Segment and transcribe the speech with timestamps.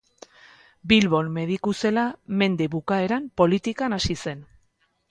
[0.93, 2.07] Bilbon mediku zela,
[2.41, 4.45] mende bukaeran politikan hasi zen.